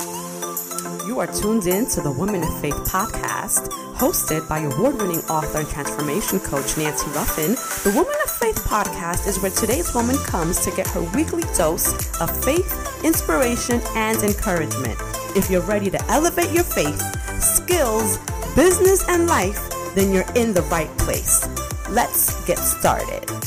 [0.00, 5.58] You are tuned in to the Women of Faith podcast, hosted by award winning author
[5.58, 7.52] and transformation coach Nancy Ruffin.
[7.84, 11.92] The Woman of Faith podcast is where today's woman comes to get her weekly dose
[12.20, 14.98] of faith, inspiration, and encouragement.
[15.36, 17.00] If you're ready to elevate your faith,
[17.40, 18.18] skills,
[18.56, 19.60] business, and life,
[19.94, 21.48] then you're in the right place.
[21.88, 23.43] Let's get started.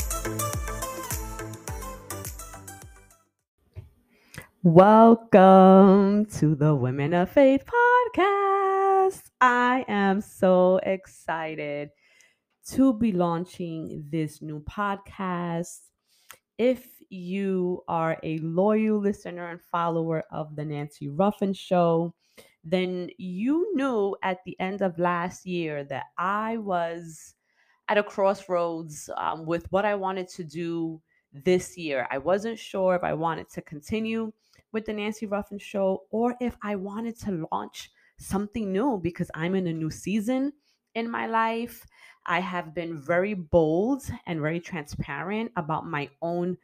[4.64, 9.30] Welcome to the Women of Faith podcast.
[9.40, 11.90] I am so excited
[12.70, 15.78] to be launching this new podcast.
[16.58, 22.12] If you are a loyal listener and follower of the Nancy Ruffin Show,
[22.64, 27.34] then you knew at the end of last year that I was
[27.88, 31.00] at a crossroads um, with what I wanted to do
[31.32, 32.08] this year.
[32.10, 34.32] I wasn't sure if I wanted to continue
[34.72, 39.54] with the Nancy Ruffin show or if I wanted to launch something new because I'm
[39.54, 40.52] in a new season
[40.94, 41.86] in my life.
[42.26, 46.58] I have been very bold and very transparent about my own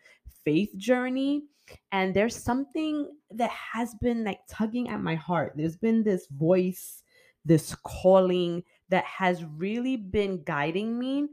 [0.45, 1.45] faith journey.
[1.93, 5.55] And there's something that has been like tugging at my heart.
[5.57, 7.03] There's been this voice,
[7.45, 11.29] this calling that has really been guiding me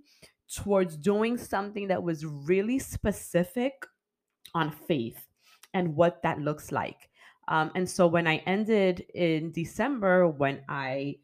[0.54, 3.86] towards doing something that was really specific
[4.54, 5.31] on faith
[5.74, 7.10] and what that looks like.
[7.48, 11.16] Um, and so when I ended in December, when I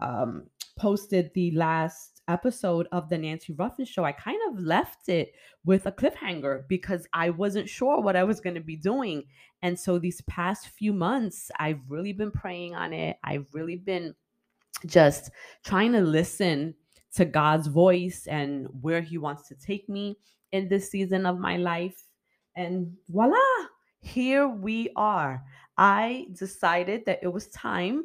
[0.00, 0.44] um,
[0.76, 5.32] posted the last episode of the Nancy Ruffin show, I kind of left it
[5.64, 9.24] with a cliffhanger because I wasn't sure what I was going to be doing.
[9.62, 13.16] And so these past few months, I've really been praying on it.
[13.24, 14.14] I've really been
[14.86, 15.30] just
[15.64, 16.74] trying to listen
[17.14, 20.18] to God's voice and where He wants to take me
[20.52, 22.04] in this season of my life.
[22.56, 23.36] And voila,
[24.00, 25.42] here we are.
[25.76, 28.04] I decided that it was time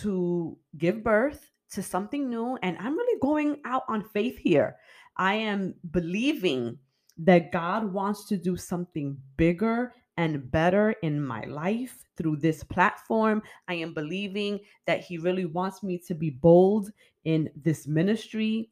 [0.00, 4.76] to give birth to something new, and I'm really going out on faith here.
[5.16, 6.78] I am believing
[7.18, 13.42] that God wants to do something bigger and better in my life through this platform.
[13.68, 16.90] I am believing that He really wants me to be bold
[17.24, 18.70] in this ministry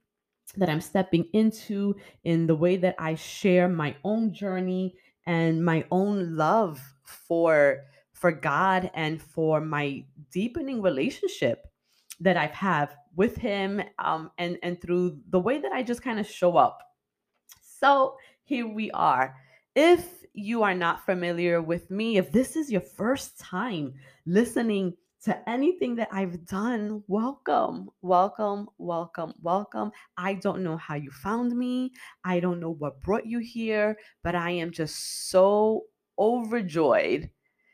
[0.56, 4.94] that I'm stepping into, in the way that I share my own journey
[5.26, 11.66] and my own love for for God and for my deepening relationship
[12.20, 16.18] that I've have with him um, and and through the way that I just kind
[16.18, 16.80] of show up.
[17.60, 19.36] So here we are.
[19.74, 23.94] If you are not familiar with me, if this is your first time
[24.26, 29.90] listening to anything that I've done, welcome, welcome, welcome, welcome.
[30.18, 31.92] I don't know how you found me.
[32.24, 35.84] I don't know what brought you here, but I am just so
[36.18, 37.30] overjoyed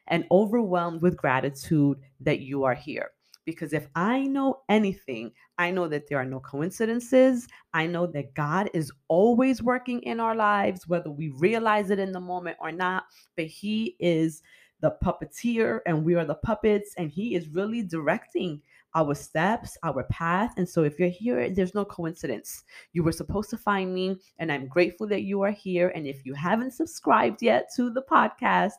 [0.07, 3.11] and overwhelmed with gratitude that you are here.
[3.45, 7.49] Because if I know anything, I know that there are no coincidences.
[7.75, 12.13] I know that God is always working in our lives, whether we realize it in
[12.13, 13.05] the moment or not,
[13.37, 14.41] but He is
[14.81, 18.61] the puppeteer and we are the puppets and he is really directing
[18.95, 20.53] our steps, our path.
[20.57, 22.65] And so if you're here, there's no coincidence.
[22.93, 25.89] You were supposed to find me and I'm grateful that you are here.
[25.95, 28.73] And if you haven't subscribed yet to the podcast,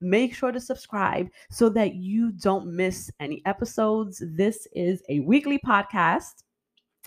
[0.00, 4.22] make sure to subscribe so that you don't miss any episodes.
[4.24, 6.44] This is a weekly podcast.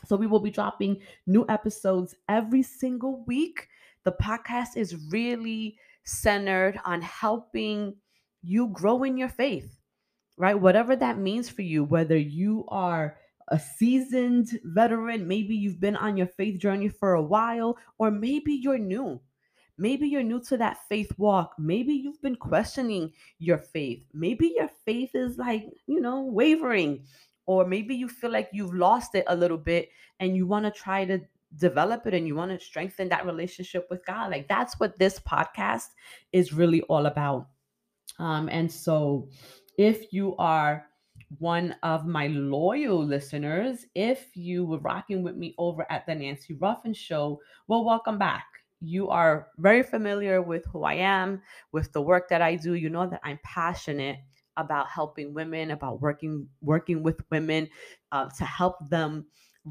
[0.05, 3.67] So we will be dropping new episodes every single week.
[4.03, 7.95] The podcast is really centered on helping
[8.41, 9.77] you grow in your faith,
[10.37, 10.59] right?
[10.59, 13.17] Whatever that means for you, whether you are
[13.49, 18.53] a seasoned veteran, maybe you've been on your faith journey for a while, or maybe
[18.53, 19.19] you're new.
[19.77, 21.55] Maybe you're new to that faith walk.
[21.57, 24.03] Maybe you've been questioning your faith.
[24.13, 27.05] Maybe your faith is like, you know, wavering,
[27.45, 30.71] or maybe you feel like you've lost it a little bit and you want to
[30.71, 31.19] try to
[31.57, 34.31] develop it and you want to strengthen that relationship with God.
[34.31, 35.87] Like that's what this podcast
[36.31, 37.47] is really all about.
[38.21, 39.27] Um, and so,
[39.79, 40.85] if you are
[41.39, 46.53] one of my loyal listeners, if you were rocking with me over at the Nancy
[46.53, 48.45] Ruffin Show, well, welcome back.
[48.79, 51.41] You are very familiar with who I am,
[51.71, 52.75] with the work that I do.
[52.75, 54.19] You know that I'm passionate
[54.55, 57.69] about helping women, about working working with women
[58.11, 59.25] uh, to help them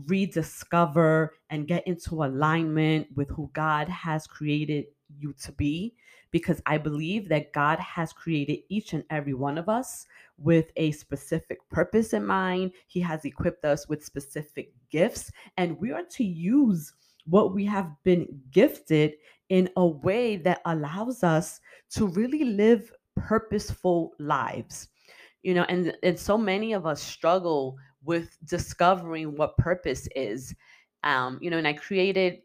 [0.06, 4.86] rediscover and get into alignment with who God has created
[5.18, 5.94] you to be
[6.30, 10.06] because I believe that God has created each and every one of us
[10.38, 12.72] with a specific purpose in mind.
[12.86, 16.92] He has equipped us with specific gifts, and we are to use
[17.26, 19.14] what we have been gifted
[19.48, 21.60] in a way that allows us
[21.90, 24.88] to really live purposeful lives.
[25.42, 30.54] you know and and so many of us struggle with discovering what purpose is
[31.04, 32.40] um you know and i created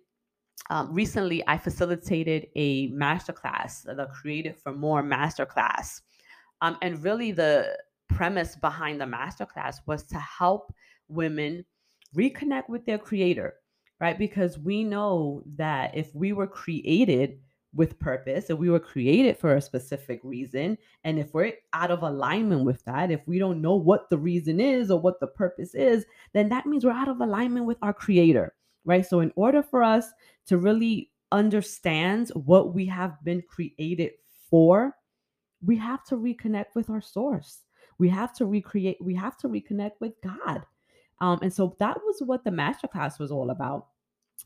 [0.69, 6.01] um, recently i facilitated a masterclass the created for more masterclass.
[6.61, 10.73] Um, and really the premise behind the masterclass was to help
[11.09, 11.65] women
[12.15, 13.55] reconnect with their creator
[13.99, 14.17] right?
[14.17, 17.39] Because we know that if we were created
[17.73, 22.03] with purpose and we were created for a specific reason and if we're out of
[22.03, 25.75] alignment with that if we don't know what the reason is or what the purpose
[25.75, 28.53] is then that means we're out of alignment with our creator
[28.85, 29.05] right?
[29.05, 30.07] So in order for us
[30.47, 34.11] to really understand what we have been created
[34.49, 34.95] for
[35.65, 37.61] we have to reconnect with our source.
[37.97, 40.65] We have to recreate we have to reconnect with god.
[41.21, 43.87] Um, and so that was what the masterclass was all about.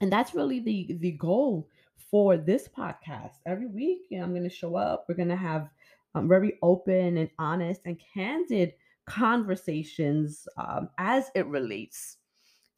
[0.01, 1.67] And that's really the the goal
[2.09, 3.33] for this podcast.
[3.45, 5.05] Every week you know, i'm going to show up.
[5.07, 5.69] We're going to have
[6.15, 8.73] um, very open and honest and candid
[9.05, 12.17] conversations um, as it relates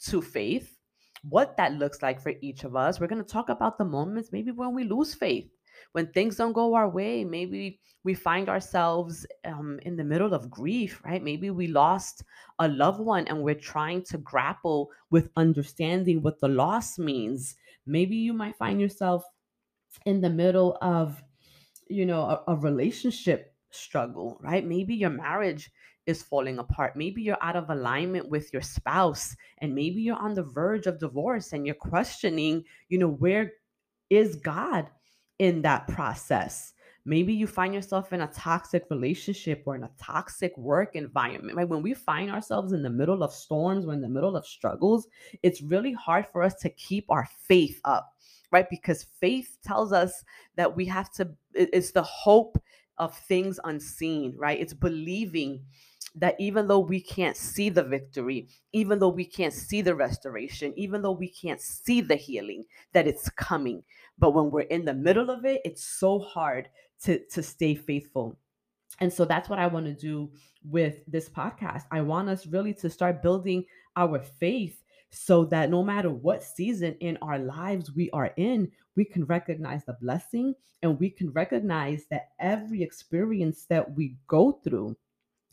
[0.07, 0.80] to faith
[1.23, 2.99] what that looks like for each of us.
[2.99, 5.49] We're going to talk about the moments maybe when we lose faith
[5.93, 10.49] when things don't go our way maybe we find ourselves um, in the middle of
[10.49, 11.23] grief right?
[11.23, 12.23] Maybe we lost
[12.59, 17.55] a loved one and we're trying to grapple with understanding what the loss means.
[17.85, 19.23] Maybe you might find yourself
[20.05, 21.21] in the middle of
[21.87, 24.65] you know a, a relationship struggle right?
[24.65, 25.71] Maybe your marriage
[26.07, 30.33] is falling apart maybe you're out of alignment with your spouse and maybe you're on
[30.33, 33.51] the verge of divorce and you're questioning you know where
[34.09, 34.87] is god
[35.41, 36.73] in that process.
[37.03, 41.57] Maybe you find yourself in a toxic relationship or in a toxic work environment.
[41.57, 41.67] Right?
[41.67, 45.07] When we find ourselves in the middle of storms, or in the middle of struggles,
[45.41, 48.13] it's really hard for us to keep our faith up,
[48.51, 48.69] right?
[48.69, 50.23] Because faith tells us
[50.57, 52.61] that we have to, it's the hope
[52.99, 54.59] of things unseen, right?
[54.59, 55.65] It's believing
[56.15, 60.73] that even though we can't see the victory, even though we can't see the restoration,
[60.75, 63.83] even though we can't see the healing, that it's coming.
[64.19, 66.69] But when we're in the middle of it, it's so hard
[67.03, 68.37] to, to stay faithful.
[68.99, 70.29] And so that's what I want to do
[70.63, 71.83] with this podcast.
[71.91, 73.65] I want us really to start building
[73.95, 79.05] our faith so that no matter what season in our lives we are in, we
[79.05, 80.53] can recognize the blessing
[80.83, 84.95] and we can recognize that every experience that we go through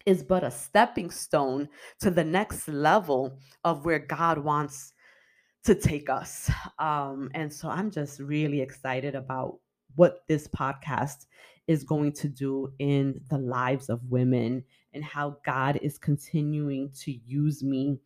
[0.08, 1.69] is but a stepping stone
[2.00, 4.94] to the next level of where God wants
[5.64, 6.50] to take us.
[6.78, 9.58] Um, and so I'm just really excited about
[9.96, 11.26] what this podcast
[11.66, 14.64] is going to do in the lives of women
[14.94, 17.99] and how God is continuing to use me,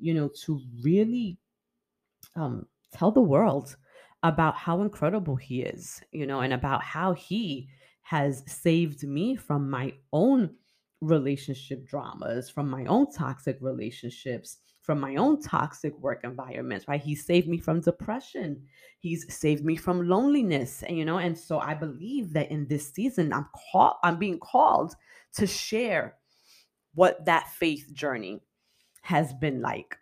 [0.00, 1.38] you know, to really
[2.34, 3.76] um, tell the world
[4.24, 7.68] about how incredible He is, you know, and about how He
[8.02, 10.50] has saved me from my own
[11.06, 17.00] relationship dramas, from my own toxic relationships, from my own toxic work environments, right?
[17.00, 18.62] He saved me from depression.
[18.98, 22.92] He's saved me from loneliness, and you know, and so I believe that in this
[22.92, 24.94] season I'm called I'm being called
[25.36, 26.16] to share
[26.94, 28.40] what that faith journey
[29.02, 29.96] has been like.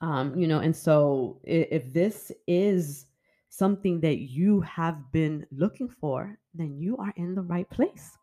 [0.00, 3.06] Um, you know, and so if, if this is
[3.48, 8.17] something that you have been looking for, then you are in the right place.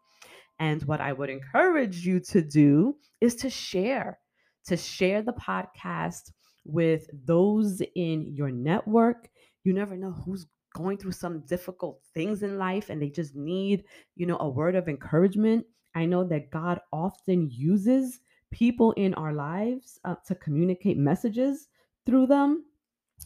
[0.59, 4.19] And what I would encourage you to do is to share,
[4.65, 6.31] to share the podcast
[6.65, 9.29] with those in your network.
[9.63, 13.83] You never know who's going through some difficult things in life and they just need,
[14.15, 15.65] you know, a word of encouragement.
[15.93, 18.19] I know that God often uses
[18.51, 21.67] people in our lives uh, to communicate messages
[22.05, 22.63] through them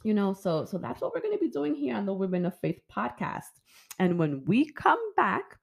[0.03, 2.45] you know so so that's what we're going to be doing here on the women
[2.45, 3.59] of faith podcast
[4.00, 5.58] and when we come back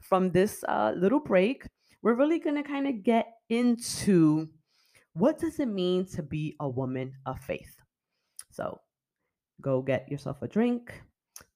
[0.00, 1.66] from this uh, little break,
[2.02, 4.48] we're really going to kind of get into
[5.12, 7.74] what does it mean to be a woman of faith.
[8.50, 8.80] So
[9.60, 11.02] go get yourself a drink,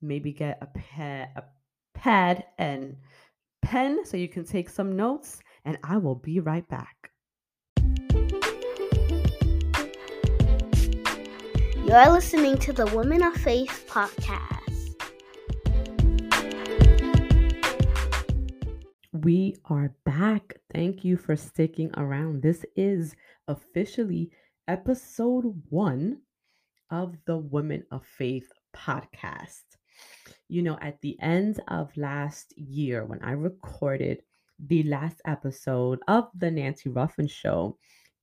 [0.01, 1.45] maybe get a pad, a
[1.95, 2.97] pad and
[3.63, 7.11] pen so you can take some notes, and I will be right back.
[11.85, 14.62] You're listening to the Women of Faith podcast.
[19.23, 20.57] We are back.
[20.73, 22.43] Thank you for sticking around.
[22.43, 23.15] This is
[23.47, 24.33] officially
[24.67, 26.23] episode one
[26.91, 29.63] of the Women of Faith podcast.
[30.49, 34.23] You know, at the end of last year, when I recorded
[34.59, 37.79] the last episode of the Nancy Ruffin Show,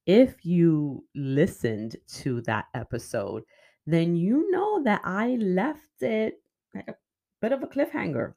[0.05, 3.43] if you listened to that episode,
[3.87, 6.41] then you know that I left it
[6.75, 6.95] like a
[7.41, 8.33] bit of a cliffhanger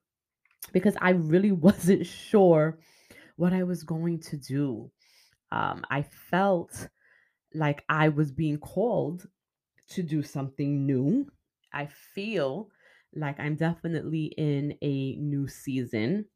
[0.73, 2.79] because I really wasn't sure
[3.37, 4.91] what I was going to do.
[5.51, 6.89] Um, I felt
[7.55, 9.27] like I was being called
[9.91, 11.27] to do something new.
[11.73, 12.69] I feel
[13.15, 16.27] like I'm definitely in a new season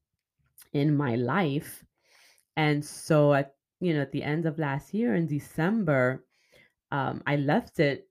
[0.73, 1.85] in my life.
[2.57, 6.25] And so at you know, at the end of last year in December,
[6.91, 8.09] um, I left it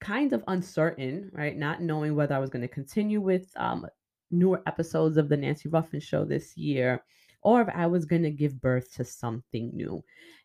[0.00, 1.56] kind of uncertain, right?
[1.56, 3.86] Not knowing whether I was going to continue with um,
[4.30, 7.02] newer episodes of the Nancy Ruffin show this year
[7.42, 10.02] or if I was going to give birth to something new.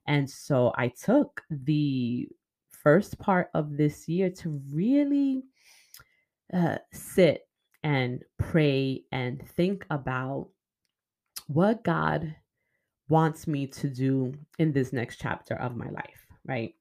[0.08, 2.28] And so I took the
[2.70, 5.44] first part of this year to really
[6.54, 7.48] uh, sit
[7.84, 10.50] and pray and think about
[11.48, 12.36] what God
[13.10, 16.74] wants me to do in this next chapter of my life, right?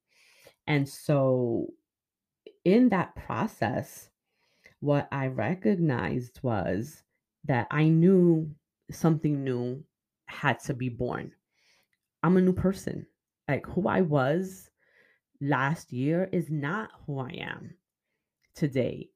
[0.67, 1.69] And so
[2.65, 4.09] in that process,
[4.83, 7.05] what I recognized was
[7.45, 8.51] that I knew
[8.91, 9.85] something new
[10.27, 11.31] had to be born.
[12.25, 13.07] I'm a new person.
[13.49, 14.69] Like who I was
[15.41, 17.75] last year is not who I am
[18.57, 19.11] today.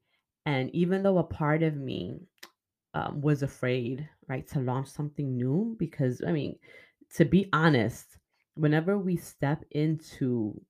[0.45, 2.21] And even though a part of me
[2.95, 6.61] um, was afraid, right, to launch something new, because I mean,
[7.17, 8.07] to be honest,
[8.55, 10.61] whenever we step into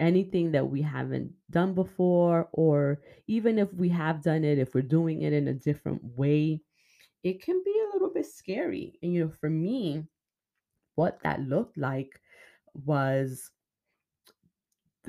[0.00, 4.82] anything that we haven't done before, or even if we have done it, if we're
[4.82, 6.60] doing it in a different way,
[7.24, 8.98] it can be a little bit scary.
[9.02, 10.04] And, you know, for me,
[10.94, 12.20] what that looked like
[12.74, 13.50] was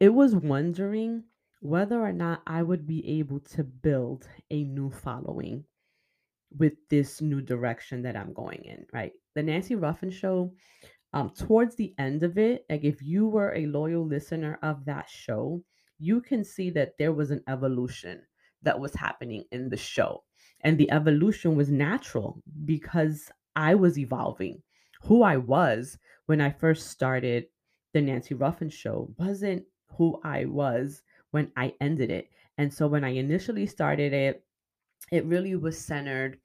[0.00, 1.24] it was wondering
[1.60, 5.64] whether or not I would be able to build a new following
[6.56, 9.12] with this new direction that I'm going in, right?
[9.34, 10.52] The Nancy Ruffin show,
[11.16, 15.08] um, towards the end of it, like if you were a loyal listener of that
[15.08, 15.62] show,
[15.98, 18.20] you can see that there was an evolution
[18.60, 20.24] that was happening in the show.
[20.60, 24.62] And the evolution was natural because I was evolving.
[25.04, 25.96] Who I was
[26.26, 27.46] when I first started
[27.94, 29.64] the Nancy Ruffin show wasn't
[29.96, 32.28] who I was when I ended it.
[32.58, 34.44] And so when I initially started it,
[35.10, 36.40] it really was centered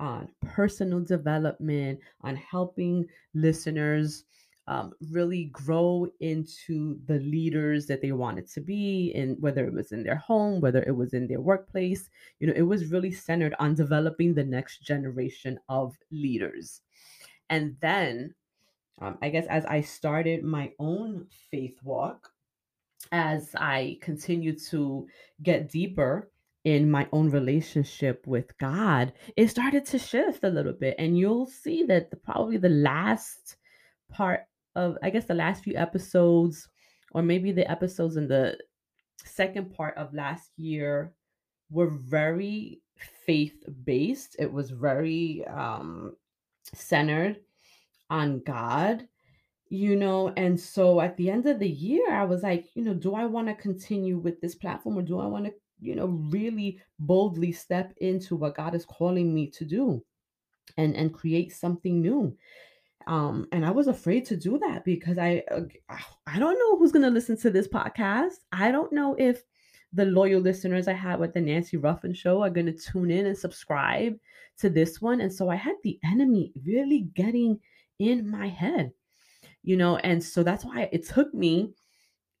[0.00, 4.24] on personal development, on helping listeners
[4.68, 9.92] um, really grow into the leaders that they wanted to be, and whether it was
[9.92, 13.54] in their home, whether it was in their workplace, you know, it was really centered
[13.58, 16.82] on developing the next generation of leaders.
[17.48, 18.34] And then,
[19.00, 22.30] um, I guess, as I started my own faith walk,
[23.10, 25.06] as I continued to
[25.42, 26.30] get deeper
[26.64, 30.96] in my own relationship with God, it started to shift a little bit.
[30.98, 33.56] And you'll see that the, probably the last
[34.10, 34.40] part
[34.74, 36.68] of, I guess, the last few episodes,
[37.12, 38.58] or maybe the episodes in the
[39.24, 41.12] second part of last year,
[41.70, 42.80] were very
[43.24, 44.36] faith based.
[44.38, 46.16] It was very um,
[46.74, 47.40] centered
[48.10, 49.06] on God,
[49.68, 50.32] you know.
[50.36, 53.26] And so at the end of the year, I was like, you know, do I
[53.26, 57.52] want to continue with this platform or do I want to, you know, really boldly
[57.52, 60.04] step into what God is calling me to do
[60.76, 62.36] and and create something new?
[63.06, 65.62] Um, and I was afraid to do that because I uh,
[66.26, 68.34] I don't know who's gonna listen to this podcast.
[68.52, 69.42] I don't know if
[69.92, 73.36] the loyal listeners I had with the Nancy Ruffin show are gonna tune in and
[73.36, 74.18] subscribe
[74.58, 75.20] to this one.
[75.20, 77.58] And so I had the enemy really getting
[77.98, 78.92] in my head,
[79.62, 81.72] you know, and so that's why it took me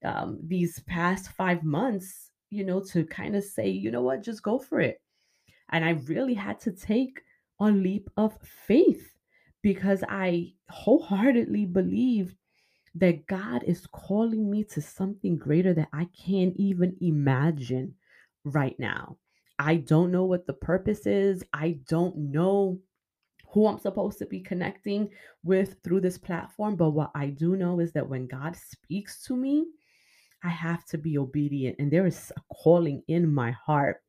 [0.04, 4.42] um, these past five months, you know, to kind of say, you know what, just
[4.42, 5.00] go for it.
[5.70, 7.20] And I really had to take
[7.60, 9.10] a leap of faith
[9.62, 12.34] because I wholeheartedly believe
[12.94, 17.94] that God is calling me to something greater that I can't even imagine
[18.44, 19.18] right now.
[19.58, 21.42] I don't know what the purpose is.
[21.52, 22.78] I don't know
[23.50, 25.08] who I'm supposed to be connecting
[25.42, 26.76] with through this platform.
[26.76, 29.66] But what I do know is that when God speaks to me,
[30.44, 31.76] I have to be obedient.
[31.78, 34.02] And there is a calling in my heart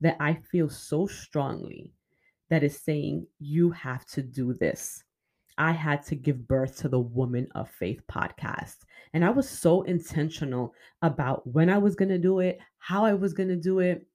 [0.00, 1.92] that I feel so strongly
[2.50, 5.04] that is saying, you have to do this.
[5.58, 8.76] I had to give birth to the Woman of Faith podcast.
[9.12, 10.72] And I was so intentional
[11.02, 14.06] about when I was going to do it, how I was going to do it,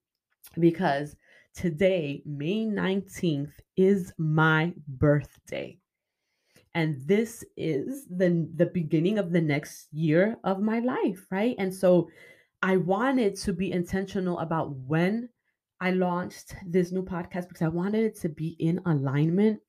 [0.59, 1.15] because
[1.53, 5.77] today, May 19th, is my birthday.
[6.75, 11.55] And this is the, the beginning of the next year of my life, right?
[11.59, 12.09] And so
[12.63, 15.29] I wanted to be intentional about when
[15.79, 19.59] I launched this new podcast because I wanted it to be in alignment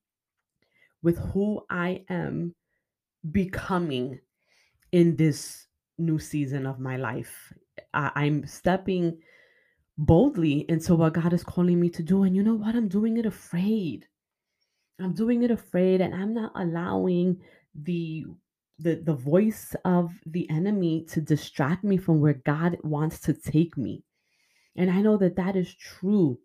[1.02, 2.54] with who I am
[3.32, 4.20] becoming
[4.92, 5.66] in this
[5.98, 7.52] new season of my life.
[7.92, 9.18] I, am stepping
[9.98, 12.22] boldly into what God is calling me to do.
[12.22, 12.74] And you know what?
[12.74, 14.06] I'm doing it afraid.
[15.00, 17.40] I'm doing it afraid and I'm not allowing
[17.74, 18.24] the
[18.78, 23.76] the the voice of the enemy to distract me from where God wants to take
[23.76, 24.04] me.
[24.76, 26.38] And I know that that is true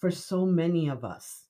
[0.00, 1.46] for so many of us.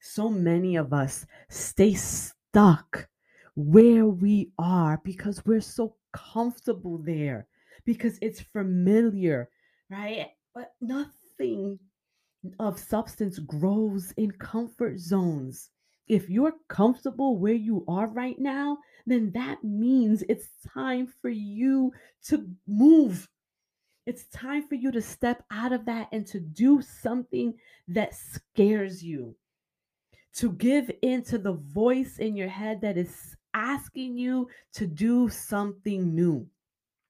[0.00, 3.08] So many of us stay stuck
[3.54, 7.46] where we are because we're so comfortable there,
[7.84, 9.50] because it's familiar,
[9.90, 10.28] right?
[10.54, 11.78] But nothing
[12.58, 15.70] of substance grows in comfort zones.
[16.08, 21.92] If you're comfortable where you are right now, then that means it's time for you
[22.26, 23.28] to move.
[24.06, 27.54] It's time for you to step out of that and to do something
[27.88, 29.36] that scares you.
[30.36, 35.28] To give in to the voice in your head that is asking you to do
[35.28, 36.46] something new.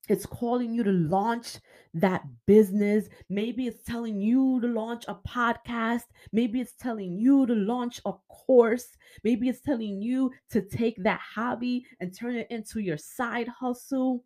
[0.08, 1.58] It's calling you to launch
[1.94, 3.08] that business.
[3.28, 6.04] Maybe it's telling you to launch a podcast.
[6.32, 8.96] Maybe it's telling you to launch a course.
[9.24, 14.24] Maybe it's telling you to take that hobby and turn it into your side hustle,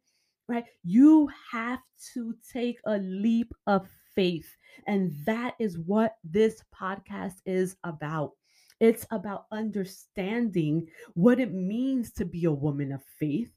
[0.49, 0.65] right?
[0.83, 1.81] You have
[2.15, 4.57] to take a leap of faith.
[4.87, 8.33] And that is what this podcast is about.
[8.81, 13.51] It's about understanding what it means to be a woman of faith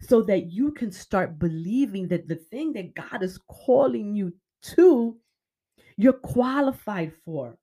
[0.00, 5.16] so that you can start believing that the thing that God is calling you to,
[5.96, 7.56] you're qualified for.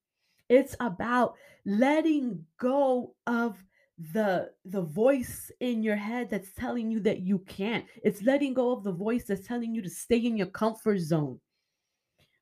[0.49, 1.35] It's about
[1.65, 3.63] letting go of
[4.11, 7.85] the the voice in your head that's telling you that you can't.
[8.03, 11.39] It's letting go of the voice that's telling you to stay in your comfort zone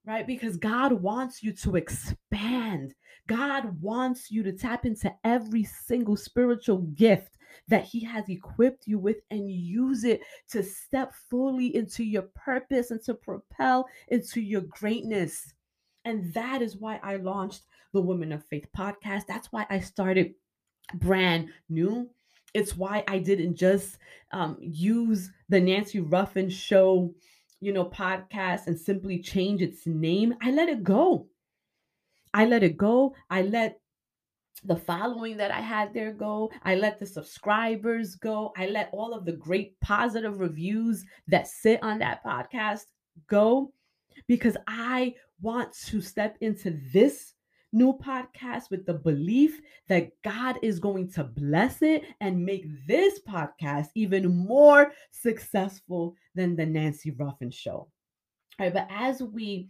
[0.06, 0.26] right?
[0.26, 2.94] Because God wants you to expand.
[3.28, 9.00] God wants you to tap into every single spiritual gift that He has equipped you
[9.00, 14.62] with and use it to step fully into your purpose and to propel into your
[14.62, 15.54] greatness.
[16.06, 19.28] And that is why I launched the Women of Faith podcast.
[19.28, 20.34] That's why I started
[20.96, 22.10] brand new.
[22.54, 23.98] It's why I didn't just
[24.32, 27.14] um, use the Nancy Ruffin show
[27.62, 31.28] you know, podcast and simply change its name, I let it go.
[32.34, 33.16] I let it go.
[33.30, 33.80] I let
[34.64, 36.52] the following that I had there go.
[36.64, 38.54] I let the subscribers go.
[38.56, 42.82] I let all of the great positive reviews that sit on that podcast
[43.28, 43.74] go
[44.28, 47.34] because I want to step into this
[47.74, 53.20] new podcast with the belief that God is going to bless it and make this
[53.28, 57.88] podcast even more successful than the Nancy Ruffin show.
[58.60, 59.70] All right, but as we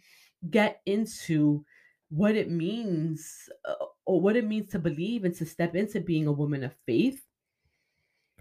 [0.49, 1.63] get into
[2.09, 3.75] what it means uh,
[4.11, 7.25] or what it means to believe and to step into being a woman of faith,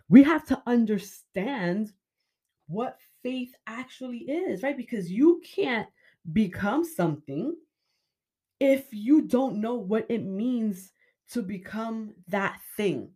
[0.09, 1.93] we have to understand
[2.67, 4.77] what faith actually is, right?
[4.77, 5.87] Because you can't
[6.33, 7.55] become something
[8.59, 10.91] if you don't know what it means
[11.31, 13.09] to become that thing.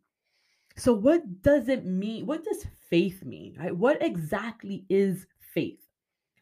[0.77, 2.25] So, what does it mean?
[2.25, 3.57] What does faith mean?
[3.59, 3.77] Right?
[3.77, 5.81] What exactly is faith?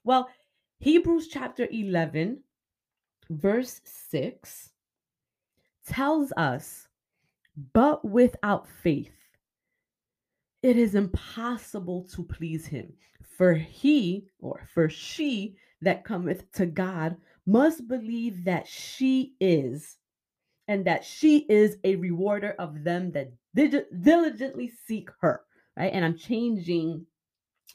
[0.04, 0.28] Well,
[0.80, 2.42] Hebrews chapter 11,
[3.30, 4.71] verse 6
[5.86, 6.88] tells us,
[7.72, 9.12] but without faith,
[10.62, 12.92] it is impossible to please him.
[13.36, 17.16] For he or for she that cometh to God
[17.46, 19.96] must believe that she is,
[20.68, 23.32] and that she is a rewarder of them that
[24.02, 25.40] diligently seek her.
[25.76, 25.92] Right?
[25.92, 27.06] And I'm changing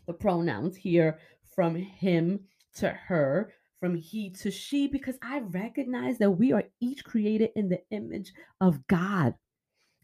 [0.06, 1.20] the pronouns here
[1.54, 2.40] from him
[2.76, 7.70] to her, from he to she, because I recognize that we are each created in
[7.70, 9.36] the image of God.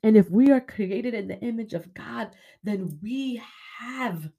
[0.03, 2.31] And if we are created in the image of God,
[2.63, 3.41] then we
[3.79, 4.29] have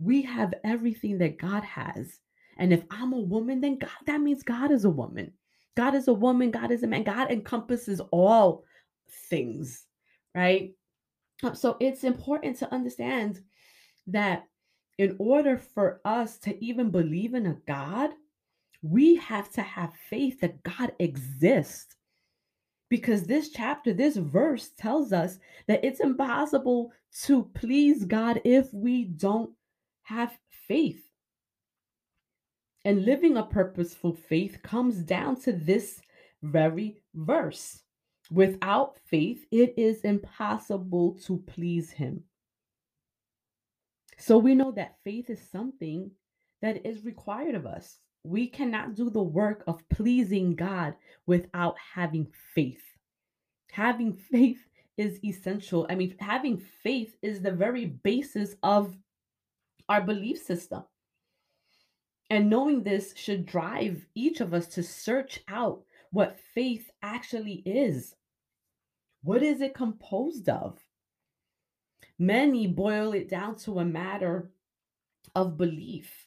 [0.00, 2.20] we have everything that God has.
[2.56, 5.32] And if I'm a woman, then God, that means God is a woman.
[5.76, 7.04] God is a woman, God is a man.
[7.04, 8.64] God encompasses all
[9.28, 9.86] things,
[10.34, 10.72] right?
[11.42, 13.40] Um, so it's important to understand
[14.08, 14.44] that
[14.98, 18.10] in order for us to even believe in a God,
[18.82, 21.94] we have to have faith that God exists.
[22.90, 26.92] Because this chapter, this verse tells us that it's impossible
[27.24, 29.50] to please God if we don't
[30.02, 31.02] have faith.
[32.84, 36.00] And living a purposeful faith comes down to this
[36.42, 37.82] very verse.
[38.30, 42.22] Without faith, it is impossible to please Him.
[44.18, 46.10] So we know that faith is something
[46.60, 47.98] that is required of us.
[48.24, 50.94] We cannot do the work of pleasing God
[51.26, 52.82] without having faith.
[53.70, 54.58] Having faith
[54.96, 55.86] is essential.
[55.88, 58.96] I mean, having faith is the very basis of
[59.88, 60.82] our belief system.
[62.28, 68.16] And knowing this should drive each of us to search out what faith actually is.
[69.22, 70.78] What is it composed of?
[72.18, 74.50] Many boil it down to a matter
[75.34, 76.26] of belief.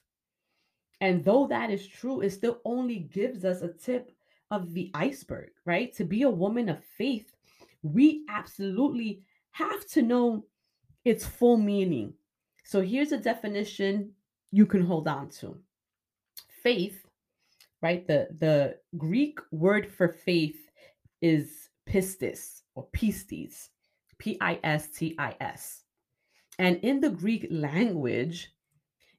[1.01, 4.11] And though that is true, it still only gives us a tip
[4.51, 5.93] of the iceberg, right?
[5.95, 7.33] To be a woman of faith,
[7.81, 10.45] we absolutely have to know
[11.03, 12.13] its full meaning.
[12.63, 14.11] So here's a definition
[14.51, 15.57] you can hold on to.
[16.61, 17.05] Faith,
[17.81, 18.05] right?
[18.05, 20.69] The the Greek word for faith
[21.21, 23.69] is pistis or pistis,
[24.19, 25.80] P I S T I S.
[26.61, 28.53] And in the Greek language,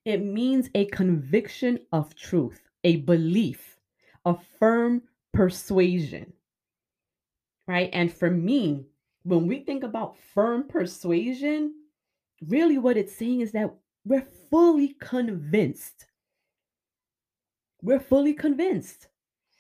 [0.05, 3.79] it means a conviction of truth, a belief,
[4.25, 5.03] a firm
[5.33, 6.35] persuasion.
[7.67, 7.91] Right?
[7.93, 8.87] And for me,
[9.25, 11.75] when we think about firm persuasion,
[12.47, 13.75] really what it's saying is that
[14.05, 16.07] we're fully convinced.
[17.83, 19.09] We're fully convinced.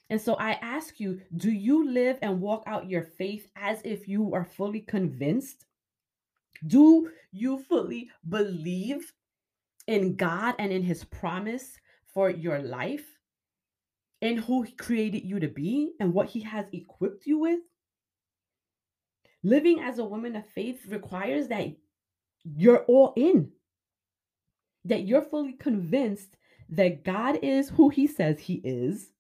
[0.09, 4.07] And so I ask you, do you live and walk out your faith as if
[4.07, 5.65] you are fully convinced?
[6.67, 9.13] Do you fully believe
[9.87, 11.79] in God and in his promise
[12.13, 13.07] for your life?
[14.21, 17.61] In who he created you to be and what he has equipped you with?
[19.43, 21.75] Living as a woman of faith requires that
[22.45, 23.51] you're all in,
[24.85, 26.37] that you're fully convinced
[26.69, 29.11] that God is who he says he is,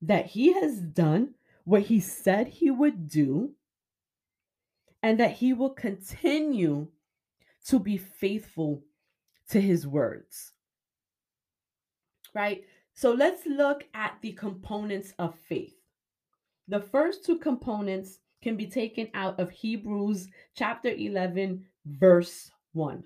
[0.00, 3.52] that he has done what he said he would do,
[5.02, 6.88] and that he will continue
[7.66, 8.82] to be faithful
[9.50, 10.52] to his words.
[12.34, 12.64] Right?
[12.94, 15.74] So let's look at the components of faith.
[16.68, 23.04] The first two components can be taken out of Hebrews chapter 11, verse 1.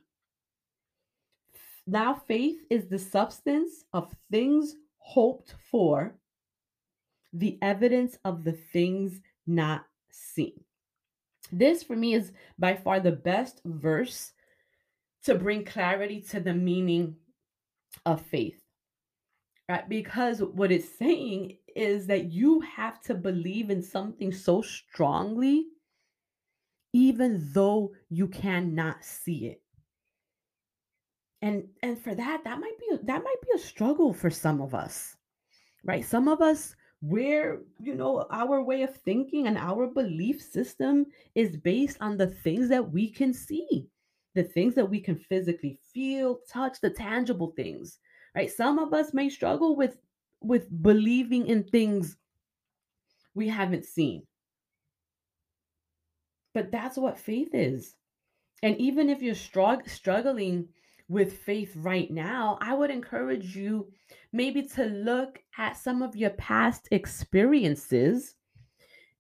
[1.87, 6.17] Now, faith is the substance of things hoped for,
[7.33, 10.66] the evidence of the things not seen.
[11.53, 14.33] This, for me, is by far the best verse
[15.25, 17.17] to bring clarity to the meaning
[18.05, 18.61] of faith.
[19.69, 19.89] Right?
[19.89, 25.67] Because what it's saying is that you have to believe in something so strongly,
[26.93, 29.63] even though you cannot see it.
[31.43, 34.75] And and for that, that might be that might be a struggle for some of
[34.75, 35.17] us.
[35.85, 36.05] Right?
[36.05, 41.57] Some of us where you know our way of thinking and our belief system is
[41.57, 43.87] based on the things that we can see
[44.37, 47.99] the things that we can physically feel, touch, the tangible things,
[48.37, 48.53] right?
[48.53, 49.97] Some of us may struggle with
[50.43, 52.19] with believing in things
[53.35, 54.23] we haven't seen.
[56.53, 57.97] But that's what faith is.
[58.63, 60.69] And even if you're strugg- struggling
[61.09, 63.93] with faith right now, I would encourage you
[64.33, 68.35] maybe to look at some of your past experiences,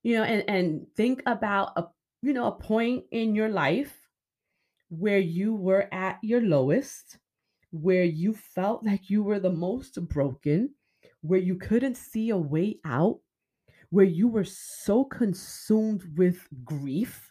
[0.03, 1.85] you know, and, and think about a
[2.22, 3.94] you know a point in your life
[4.88, 7.18] where you were at your lowest,
[7.70, 10.75] where you felt like you were the most broken,
[11.22, 13.18] where you couldn't see a way out,
[13.90, 17.25] where you were so consumed with grief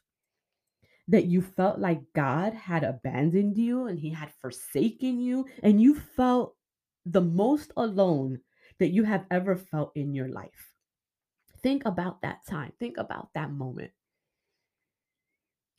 [1.07, 5.95] that you felt like God had abandoned you and he had forsaken you, and you
[5.95, 6.55] felt
[7.05, 8.39] the most alone
[8.79, 10.73] that you have ever felt in your life.
[11.61, 12.71] Think about that time.
[12.79, 13.91] Think about that moment.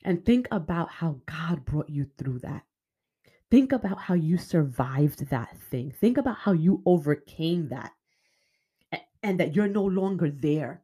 [0.05, 2.63] And think about how God brought you through that.
[3.51, 5.91] Think about how you survived that thing.
[5.91, 7.93] Think about how you overcame that
[9.23, 10.83] and that you're no longer there.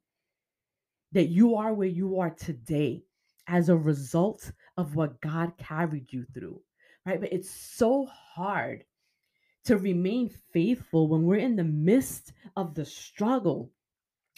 [1.12, 3.04] That you are where you are today
[3.46, 6.60] as a result of what God carried you through,
[7.06, 7.20] right?
[7.20, 8.84] But it's so hard
[9.64, 13.70] to remain faithful when we're in the midst of the struggle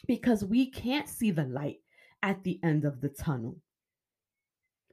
[0.06, 1.78] because we can't see the light
[2.22, 3.56] at the end of the tunnel.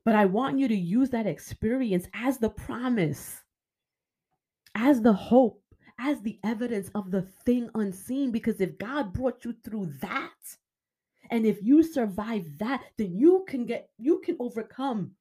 [0.03, 3.41] But I want you to use that experience as the promise,
[4.73, 5.61] as the hope,
[5.99, 8.31] as the evidence of the thing unseen.
[8.31, 10.33] Because if God brought you through that,
[11.31, 15.11] and if you survive that, then you can get, you can overcome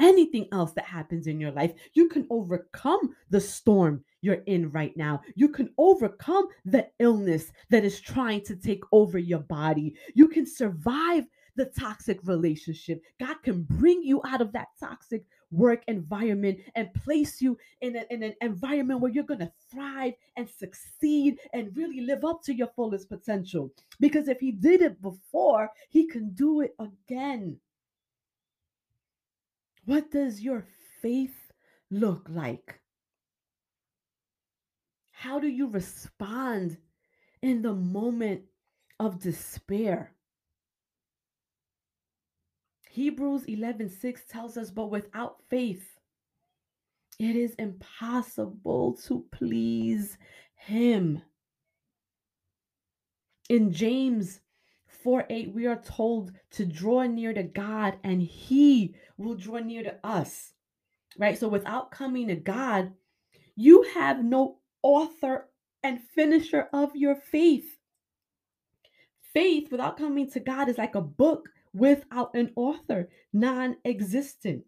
[0.00, 1.72] anything else that happens in your life.
[1.92, 5.20] You can overcome the storm you're in right now.
[5.34, 9.94] You can overcome the illness that is trying to take over your body.
[10.14, 13.02] You can survive the toxic relationship.
[13.18, 18.04] God can bring you out of that toxic work environment and place you in, a,
[18.10, 22.54] in an environment where you're going to thrive and succeed and really live up to
[22.54, 23.70] your fullest potential.
[23.98, 27.58] Because if He did it before, He can do it again.
[29.90, 30.64] What does your
[31.02, 31.50] faith
[31.90, 32.78] look like?
[35.10, 36.76] How do you respond
[37.42, 38.42] in the moment
[39.00, 40.14] of despair?
[42.88, 45.98] Hebrews 11:6 tells us, but without faith,
[47.18, 50.18] it is impossible to please
[50.54, 51.20] him.
[53.48, 54.40] In James
[55.02, 59.82] 4 8, we are told to draw near to God and he will draw near
[59.82, 60.52] to us.
[61.18, 61.38] Right?
[61.38, 62.92] So without coming to God,
[63.56, 65.48] you have no author
[65.82, 67.76] and finisher of your faith.
[69.32, 74.64] Faith without coming to God is like a book without an author, non existent.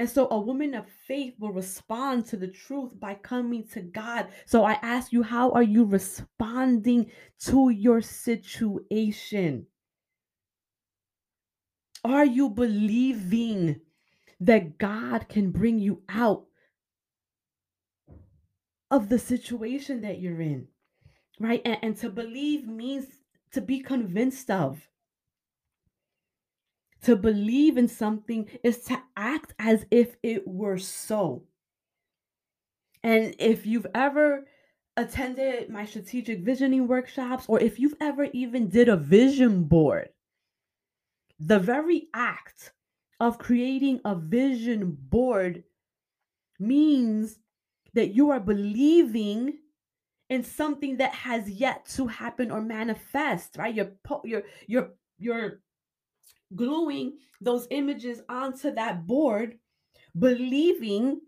[0.00, 4.28] And so a woman of faith will respond to the truth by coming to God.
[4.46, 7.10] So I ask you, how are you responding
[7.40, 9.66] to your situation?
[12.02, 13.82] Are you believing
[14.40, 16.46] that God can bring you out
[18.90, 20.68] of the situation that you're in?
[21.38, 21.60] Right?
[21.66, 23.04] And, and to believe means
[23.52, 24.80] to be convinced of.
[27.02, 31.44] To believe in something is to act as if it were so.
[33.02, 34.46] And if you've ever
[34.96, 40.10] attended my strategic visioning workshops or if you've ever even did a vision board,
[41.38, 42.72] the very act
[43.18, 45.64] of creating a vision board
[46.58, 47.38] means
[47.94, 49.58] that you are believing
[50.28, 53.74] in something that has yet to happen or manifest, right?
[53.74, 53.92] You're
[54.24, 55.60] you're you're you're
[56.54, 59.58] gluing those images onto that board,
[60.18, 61.20] believing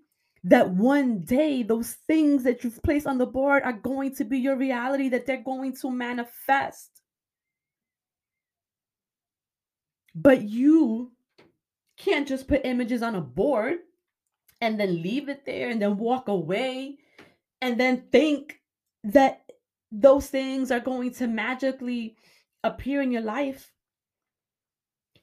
[0.45, 4.39] that one day those things that you've placed on the board are going to be
[4.39, 6.91] your reality, that they're going to manifest.
[10.15, 11.13] But you
[11.97, 13.79] can't just put images on a board
[14.61, 16.99] and then leave it there and then walk away
[17.61, 18.61] and then think
[19.05, 19.43] that
[19.91, 22.17] those things are going to magically
[22.65, 23.73] appear in your life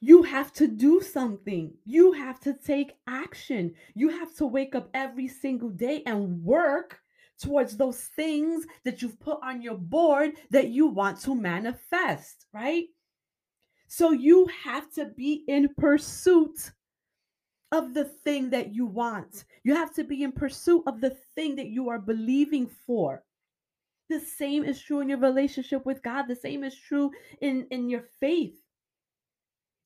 [0.00, 1.72] you have to do something.
[1.84, 3.74] You have to take action.
[3.94, 6.98] You have to wake up every single day and work
[7.38, 12.84] towards those things that you've put on your board that you want to manifest, right?
[13.88, 16.70] So you have to be in pursuit
[17.72, 19.44] of the thing that you want.
[19.64, 23.22] You have to be in pursuit of the thing that you are believing for.
[24.08, 26.26] The same is true in your relationship with God.
[26.26, 28.56] The same is true in, in your faith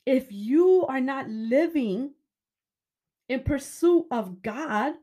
[0.07, 2.13] if you are not living
[3.29, 4.95] in pursuit of God,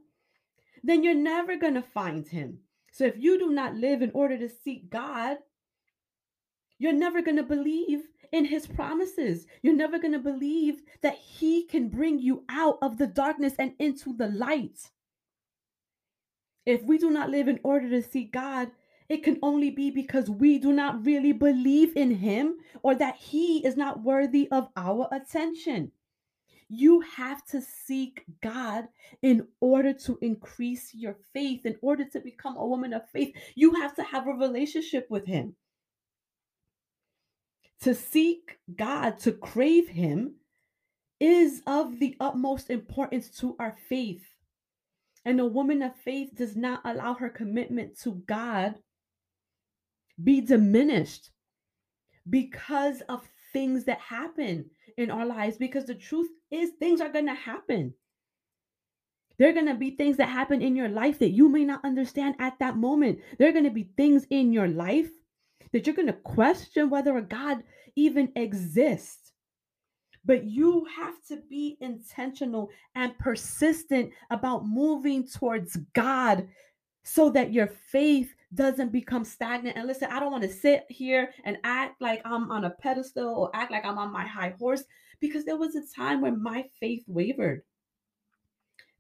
[0.84, 2.60] then you're never going to find him.
[2.92, 5.38] So if you do not live in order to seek God,
[6.78, 9.46] you're never going to believe in his promises.
[9.62, 13.74] You're never going to believe that he can bring you out of the darkness and
[13.80, 14.90] into the light.
[16.66, 18.72] If we do not live in order to seek God,
[19.12, 23.58] it can only be because we do not really believe in him or that he
[23.66, 25.92] is not worthy of our attention.
[26.70, 28.88] You have to seek God
[29.22, 33.36] in order to increase your faith, in order to become a woman of faith.
[33.54, 35.58] You have to have a relationship with him.
[37.82, 40.36] To seek God, to crave him,
[41.20, 44.24] is of the utmost importance to our faith.
[45.26, 48.76] And a woman of faith does not allow her commitment to God
[50.24, 51.32] be diminished
[52.30, 54.66] because of things that happen
[54.98, 55.58] in our lives.
[55.58, 57.94] Because the truth is, things are going to happen.
[59.38, 61.84] There are going to be things that happen in your life that you may not
[61.84, 63.20] understand at that moment.
[63.40, 65.10] There are going to be things in your life
[65.72, 67.64] that you're going to question whether a God
[67.96, 69.32] even exists.
[70.24, 76.48] But you have to be intentional and persistent about moving towards God
[77.04, 79.78] so that your faith doesn't become stagnant.
[79.78, 83.34] And listen, I don't want to sit here and act like I'm on a pedestal
[83.36, 84.84] or act like I'm on my high horse
[85.20, 87.62] because there was a time when my faith wavered.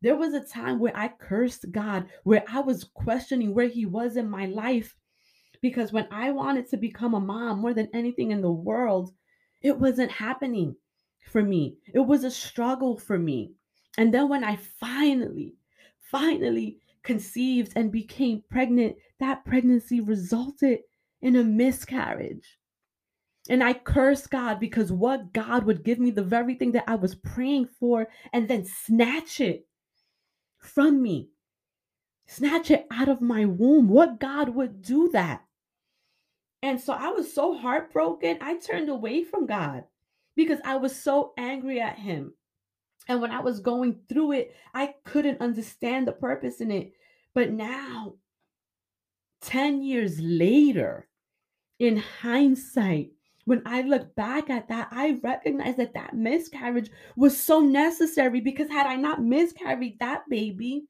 [0.01, 4.17] There was a time where I cursed God, where I was questioning where He was
[4.17, 4.95] in my life.
[5.61, 9.11] Because when I wanted to become a mom more than anything in the world,
[9.61, 10.75] it wasn't happening
[11.31, 11.77] for me.
[11.93, 13.53] It was a struggle for me.
[13.97, 15.55] And then when I finally,
[15.99, 20.79] finally conceived and became pregnant, that pregnancy resulted
[21.21, 22.57] in a miscarriage.
[23.49, 26.95] And I curse God because what God would give me the very thing that I
[26.95, 29.67] was praying for and then snatch it
[30.59, 31.29] from me,
[32.27, 33.89] snatch it out of my womb.
[33.89, 35.43] What God would do that?
[36.61, 38.37] And so I was so heartbroken.
[38.41, 39.85] I turned away from God
[40.35, 42.33] because I was so angry at Him.
[43.11, 46.93] And when I was going through it, I couldn't understand the purpose in it.
[47.35, 48.13] But now
[49.41, 51.09] 10 years later,
[51.77, 53.09] in hindsight,
[53.43, 58.69] when I look back at that, I recognize that that miscarriage was so necessary because
[58.69, 60.85] had I not miscarried that baby,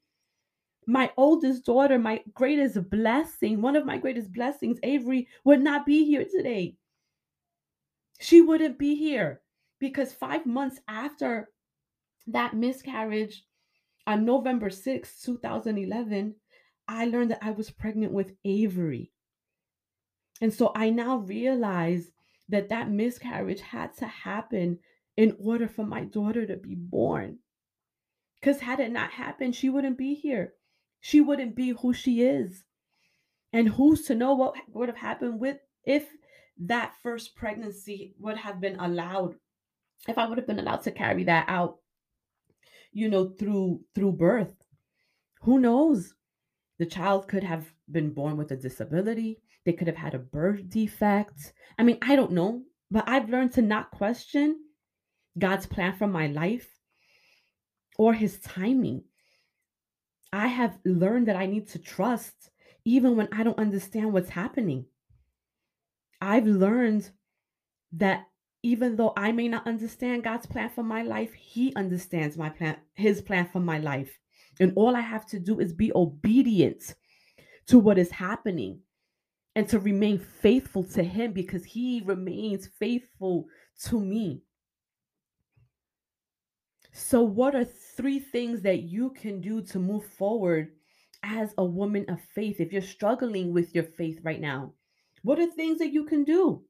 [0.86, 6.05] my oldest daughter, my greatest blessing, one of my greatest blessings, Avery, would not be
[6.05, 6.75] here today.
[8.19, 9.41] She wouldn't be here
[9.79, 11.49] because five months after
[12.27, 13.43] that miscarriage,
[14.07, 16.36] on November 6, 2011,
[16.88, 19.12] I learned that I was pregnant with Avery.
[20.41, 22.12] And so I now realize
[22.49, 24.79] that that miscarriage had to happen
[25.15, 27.38] in order for my daughter to be born.
[28.39, 30.53] Because had it not happened, she wouldn't be here.
[30.99, 32.63] She wouldn't be who she is.
[33.53, 36.07] And who's to know what would have happened with if
[36.57, 39.36] that first pregnancy would have been allowed,
[40.07, 41.77] if I would have been allowed to carry that out,
[42.91, 44.54] you know, through through birth.
[45.41, 46.13] Who knows?
[46.80, 49.39] The child could have been born with a disability.
[49.65, 51.54] They could have had a birth defect.
[51.77, 54.60] I mean, I don't know, but I've learned to not question
[55.38, 56.67] God's plan for my life
[57.97, 59.04] or his timing.
[60.34, 62.49] I have learned that I need to trust
[62.86, 64.86] even when I don't understand what's happening.
[66.19, 67.10] I've learned
[67.93, 68.25] that
[68.63, 72.78] even though I may not understand God's plan for my life, he understands my plan,
[72.93, 74.19] his plan for my life.
[74.60, 76.95] And all I have to do is be obedient
[77.67, 78.80] to what is happening
[79.56, 83.47] and to remain faithful to him because he remains faithful
[83.86, 84.41] to me.
[86.93, 90.74] So, what are three things that you can do to move forward
[91.24, 94.74] as a woman of faith if you're struggling with your faith right now?
[95.24, 96.63] What are things that you can do?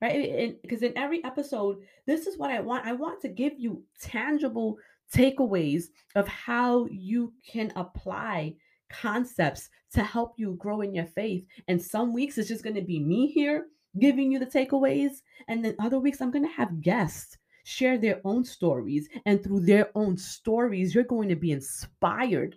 [0.00, 0.56] Right?
[0.62, 2.86] Because in every episode, this is what I want.
[2.86, 4.78] I want to give you tangible
[5.14, 5.84] takeaways
[6.14, 8.54] of how you can apply
[8.88, 11.44] concepts to help you grow in your faith.
[11.68, 13.66] And some weeks it's just going to be me here
[13.98, 15.22] giving you the takeaways.
[15.48, 19.08] And then other weeks I'm going to have guests share their own stories.
[19.26, 22.56] And through their own stories, you're going to be inspired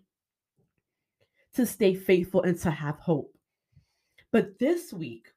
[1.55, 3.31] to stay faithful and to have hope.
[4.31, 5.27] But this week,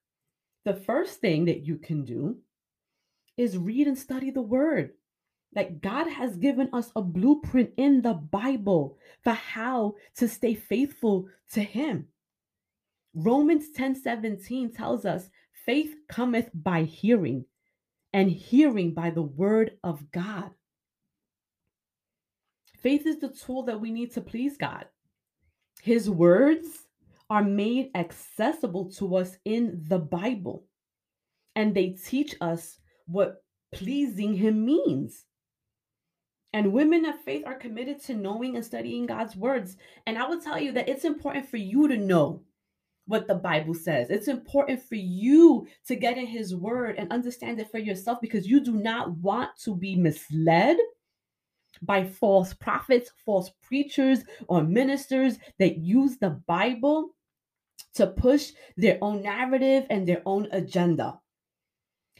[0.67, 2.37] the first thing that you can do
[3.37, 4.95] is read and study the word.
[5.55, 11.29] Like God has given us a blueprint in the Bible for how to stay faithful
[11.53, 12.09] to Him.
[13.15, 15.31] Romans 10 17 tells us
[15.65, 17.45] faith cometh by hearing,
[18.13, 20.51] and hearing by the word of God.
[22.83, 24.87] Faith is the tool that we need to please God.
[25.81, 26.86] His words
[27.29, 30.65] are made accessible to us in the Bible,
[31.55, 35.25] and they teach us what pleasing Him means.
[36.53, 39.77] And women of faith are committed to knowing and studying God's words.
[40.07, 42.43] And I will tell you that it's important for you to know
[43.07, 44.11] what the Bible says.
[44.11, 48.47] It's important for you to get in His Word and understand it for yourself because
[48.47, 50.79] you do not want to be misled
[51.83, 57.11] by false prophets, false preachers, or ministers that use the Bible
[57.97, 61.21] to push their own narrative and their own agenda.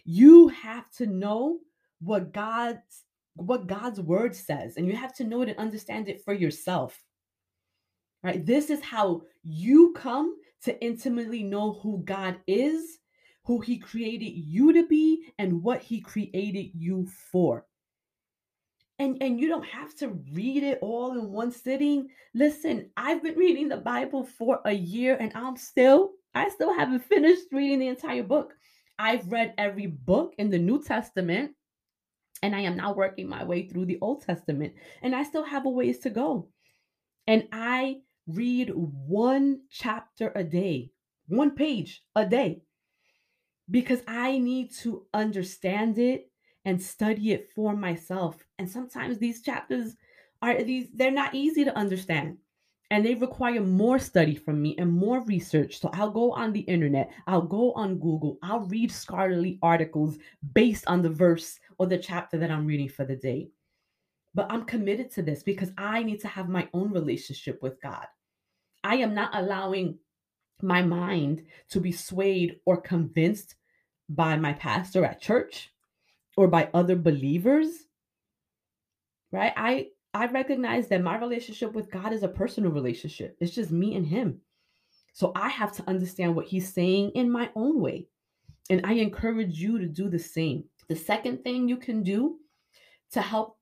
[0.05, 1.59] You have to know
[2.01, 6.25] what God's what God's word says and you have to know it and understand it
[6.25, 6.99] for yourself.
[8.23, 8.45] Right?
[8.45, 12.99] This is how you come to intimately know who God is,
[13.45, 17.67] who He created you to be, and what He created you for.
[18.99, 22.09] And, and you don't have to read it all in one sitting.
[22.35, 27.05] Listen, I've been reading the Bible for a year and I'm still, I still haven't
[27.05, 28.55] finished reading the entire book.
[28.99, 31.53] I've read every book in the New Testament
[32.43, 35.67] and I am now working my way through the Old Testament and I still have
[35.67, 36.49] a ways to go.
[37.27, 40.91] And I read one chapter a day,
[41.29, 42.63] one page a day,
[43.71, 46.31] because I need to understand it
[46.67, 48.45] and study it for myself.
[48.59, 49.97] And sometimes these chapters
[50.43, 52.37] are these they're not easy to understand.
[52.91, 55.81] And they require more study from me and more research.
[55.81, 60.19] So I'll go on the internet, I'll go on Google, I'll read scholarly articles
[60.55, 63.49] based on the verse or the chapter that I'm reading for the day.
[64.35, 68.07] But I'm committed to this because I need to have my own relationship with God.
[68.85, 69.99] I am not allowing
[70.63, 73.57] my mind to be swayed or convinced
[74.09, 75.71] by my pastor at church
[76.37, 77.69] or by other believers.
[79.33, 79.53] Right?
[79.57, 83.37] I I recognize that my relationship with God is a personal relationship.
[83.41, 84.41] It's just me and him.
[85.13, 88.09] So I have to understand what he's saying in my own way.
[88.71, 90.65] And I encourage you to do the same.
[90.89, 92.39] The second thing you can do
[93.13, 93.59] to help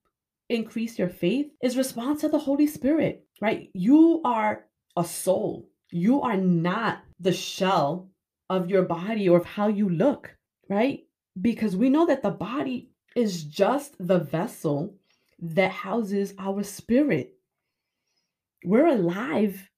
[0.49, 3.69] increase your faith is respond to the Holy Spirit, right?
[3.73, 4.65] You are
[4.95, 5.67] a soul.
[5.91, 8.09] You are not the shell
[8.49, 10.35] of your body or of how you look,
[10.69, 11.01] right?
[11.41, 14.93] Because we know that the body is just the vessel
[15.39, 17.35] that houses our spirit.
[18.63, 19.69] We're alive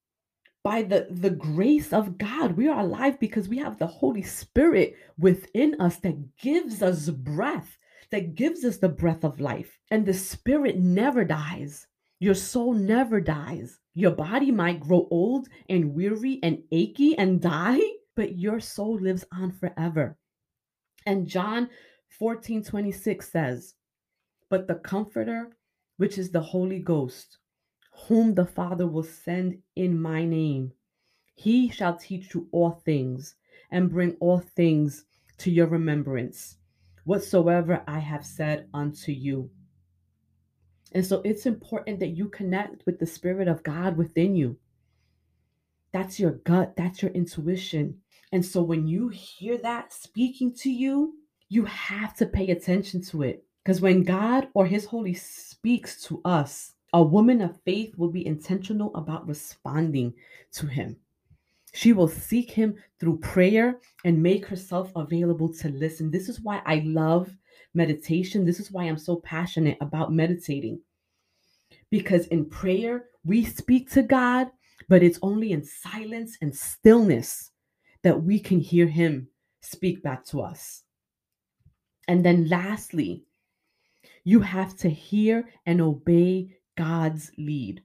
[0.64, 2.58] by the, the grace of God.
[2.58, 7.78] We are alive because we have the Holy Spirit within us that gives us breath,
[8.12, 9.78] that gives us the breath of life.
[9.92, 11.88] And the spirit never dies.
[12.20, 13.80] Your soul never dies.
[13.94, 17.80] Your body might grow old and weary and achy and die,
[18.16, 20.18] but your soul lives on forever.
[21.08, 21.70] And John
[22.20, 23.76] 14 26 says,
[24.50, 25.56] But the Comforter,
[25.96, 27.38] which is the Holy Ghost,
[28.10, 30.74] whom the Father will send in my name,
[31.34, 33.36] he shall teach you all things
[33.72, 35.06] and bring all things
[35.38, 36.58] to your remembrance,
[37.06, 39.50] whatsoever I have said unto you.
[40.92, 44.58] And so it's important that you connect with the Spirit of God within you.
[45.94, 48.02] That's your gut, that's your intuition.
[48.32, 51.14] And so when you hear that speaking to you,
[51.50, 53.44] you have to pay attention to it.
[53.64, 58.26] Because when God or His Holy speaks to us, a woman of faith will be
[58.26, 60.14] intentional about responding
[60.54, 60.98] to Him.
[61.74, 66.12] She will seek Him through prayer and make herself available to listen.
[66.12, 67.30] This is why I love
[67.74, 68.46] meditation.
[68.46, 70.80] This is why I'm so passionate about meditating.
[71.90, 74.50] Because in prayer, we speak to God,
[74.90, 77.52] but it's only in silence and stillness
[78.08, 79.28] that we can hear Him
[79.60, 80.84] speak back to us.
[82.08, 83.26] And then lastly,
[84.24, 87.84] you have to hear and obey God's lead.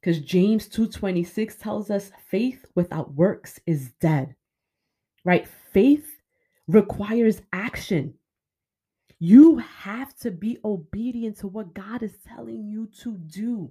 [0.00, 4.34] Because James 2:26 tells us faith without works is dead.
[5.22, 5.46] Right?
[5.46, 6.22] Faith
[6.66, 8.14] requires action.
[9.18, 13.70] You have to be obedient to what God is telling you to do.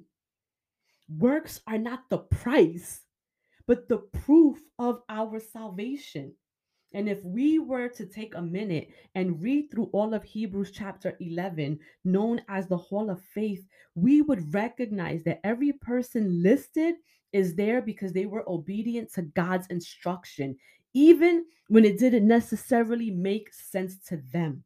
[1.09, 3.04] Works are not the price,
[3.67, 6.33] but the proof of our salvation.
[6.93, 11.17] And if we were to take a minute and read through all of Hebrews chapter
[11.19, 16.95] 11, known as the Hall of Faith, we would recognize that every person listed
[17.33, 20.55] is there because they were obedient to God's instruction,
[20.93, 24.63] even when it didn't necessarily make sense to them.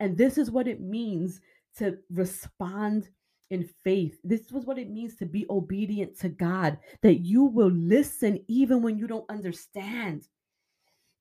[0.00, 1.40] And this is what it means
[1.78, 3.08] to respond
[3.50, 4.18] in faith.
[4.24, 8.82] This was what it means to be obedient to God, that you will listen even
[8.82, 10.24] when you don't understand,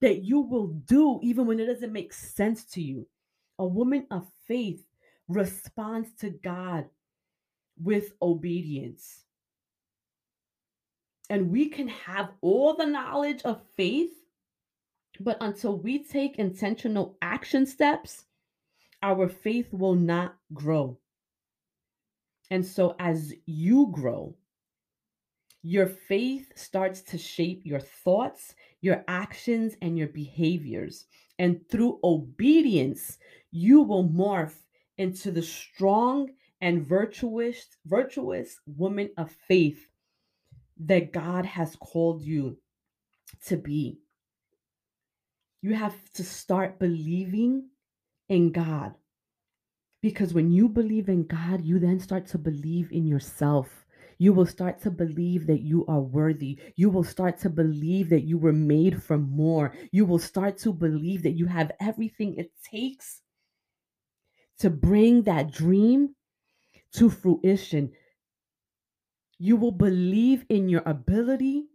[0.02, 3.08] that you will do even when it doesn't make sense to you.
[3.60, 4.84] A woman of faith
[5.28, 6.86] responds to God
[7.82, 9.24] with obedience.
[11.30, 14.14] And we can have all the knowledge of faith,
[15.20, 18.26] but until we take intentional action steps,
[19.04, 20.98] our faith will not grow.
[22.50, 24.36] And so, as you grow,
[25.64, 31.06] your faith starts to shape your thoughts, your actions, and your behaviors.
[31.40, 33.18] And through obedience,
[33.52, 34.56] you will morph
[34.98, 36.30] into the strong
[36.62, 39.88] and virtuous, virtuous woman of faith
[40.80, 42.58] that God has called you
[43.48, 44.00] to be.
[45.62, 47.70] You have to start believing
[48.30, 48.94] in God.
[50.08, 53.86] Because when you believe in God, you then start to believe in yourself.
[54.20, 56.58] You will start to believe that you are worthy.
[56.78, 59.74] You will start to believe that you were made for more.
[59.92, 63.22] You will start to believe that you have everything it takes
[64.60, 66.16] to bring that dream
[66.94, 67.92] to fruition.
[69.40, 71.66] You will believe in your ability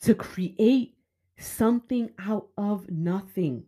[0.00, 0.94] to create
[1.38, 3.64] something out of nothing.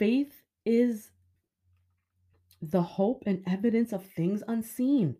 [0.00, 0.32] Faith
[0.64, 1.10] is
[2.62, 5.14] the hope and evidence of things unseen.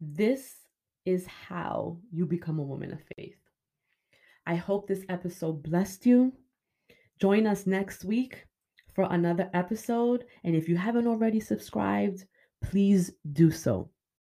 [0.00, 0.54] This
[1.04, 3.40] is how you become a woman of faith.
[4.46, 6.32] I hope this episode blessed you.
[7.18, 8.46] Join us next week
[8.94, 10.24] for another episode.
[10.44, 12.24] And if you haven't already subscribed,
[12.62, 13.90] please do so.